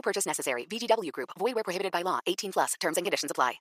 [0.00, 0.66] No purchase necessary.
[0.66, 1.28] VGW Group.
[1.38, 2.20] Void where prohibited by law.
[2.26, 2.74] 18 plus.
[2.80, 3.60] Terms and conditions apply.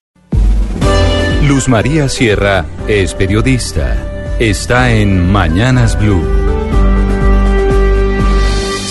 [1.47, 4.37] Luz María Sierra es periodista.
[4.39, 6.23] Está en Mañanas Blue.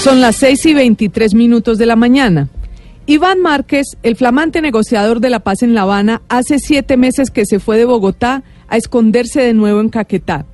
[0.03, 2.49] Son las 6 y 23 minutos de la mañana.
[3.07, 7.47] Iván Márquez, el flamante negociador de la paz en La Habana, hace siete meses que
[7.47, 10.45] se fue de Bogotá a esconderse de nuevo en Caquetá.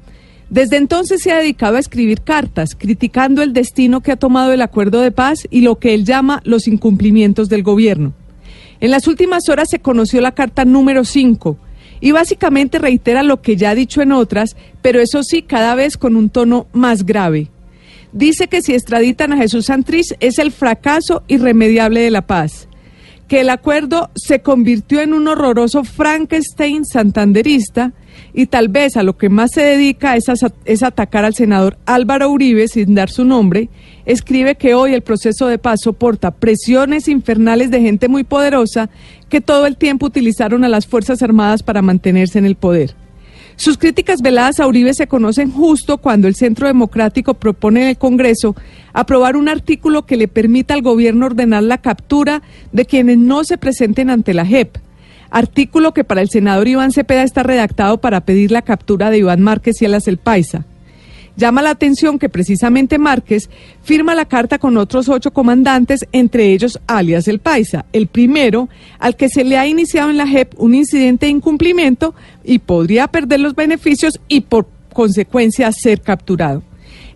[0.54, 4.62] Desde entonces se ha dedicado a escribir cartas criticando el destino que ha tomado el
[4.62, 8.12] acuerdo de paz y lo que él llama los incumplimientos del gobierno.
[8.78, 11.58] En las últimas horas se conoció la carta número 5
[12.00, 15.96] y básicamente reitera lo que ya ha dicho en otras, pero eso sí, cada vez
[15.96, 17.50] con un tono más grave
[18.12, 22.68] dice que si extraditan a Jesús Santriz es el fracaso irremediable de la paz,
[23.28, 27.92] que el acuerdo se convirtió en un horroroso Frankenstein santanderista
[28.32, 31.78] y tal vez a lo que más se dedica es, a, es atacar al senador
[31.86, 33.68] Álvaro Uribe sin dar su nombre,
[34.06, 38.90] escribe que hoy el proceso de paz soporta presiones infernales de gente muy poderosa
[39.28, 42.94] que todo el tiempo utilizaron a las Fuerzas Armadas para mantenerse en el poder.
[43.56, 47.98] Sus críticas veladas a Uribe se conocen justo cuando el Centro Democrático propone en el
[47.98, 48.56] Congreso
[48.92, 53.58] aprobar un artículo que le permita al gobierno ordenar la captura de quienes no se
[53.58, 54.76] presenten ante la JEP.
[55.30, 59.40] Artículo que para el senador Iván Cepeda está redactado para pedir la captura de Iván
[59.40, 60.64] Márquez y Alas el Paisa.
[61.36, 63.50] Llama la atención que precisamente Márquez
[63.82, 68.68] firma la carta con otros ocho comandantes, entre ellos alias el Paisa, el primero
[69.00, 73.08] al que se le ha iniciado en la JEP un incidente de incumplimiento y podría
[73.08, 76.62] perder los beneficios y por consecuencia ser capturado.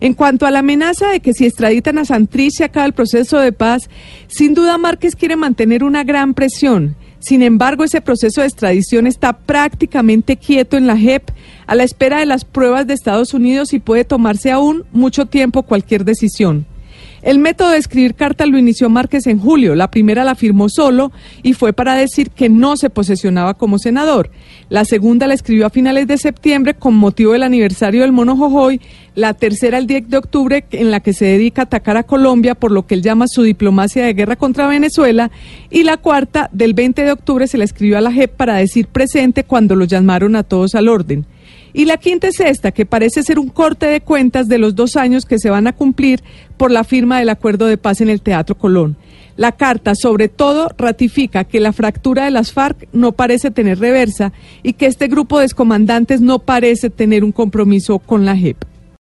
[0.00, 3.38] En cuanto a la amenaza de que si extraditan a Santrich se acaba el proceso
[3.38, 3.88] de paz,
[4.26, 6.96] sin duda Márquez quiere mantener una gran presión.
[7.20, 11.30] Sin embargo, ese proceso de extradición está prácticamente quieto en la JEP
[11.66, 15.64] a la espera de las pruebas de Estados Unidos y puede tomarse aún mucho tiempo
[15.64, 16.66] cualquier decisión.
[17.28, 19.74] El método de escribir cartas lo inició Márquez en julio.
[19.74, 21.12] La primera la firmó solo
[21.42, 24.30] y fue para decir que no se posesionaba como senador.
[24.70, 28.80] La segunda la escribió a finales de septiembre con motivo del aniversario del Mono Jojoy.
[29.14, 32.54] La tercera el 10 de octubre en la que se dedica a atacar a Colombia
[32.54, 35.30] por lo que él llama su diplomacia de guerra contra Venezuela.
[35.68, 38.86] Y la cuarta del 20 de octubre se la escribió a la JEP para decir
[38.86, 41.26] presente cuando lo llamaron a todos al orden.
[41.78, 44.96] Y la quinta es esta, que parece ser un corte de cuentas de los dos
[44.96, 46.24] años que se van a cumplir
[46.56, 48.96] por la firma del acuerdo de paz en el Teatro Colón.
[49.36, 54.32] La carta, sobre todo, ratifica que la fractura de las FARC no parece tener reversa
[54.64, 58.56] y que este grupo de excomandantes no parece tener un compromiso con la JEP.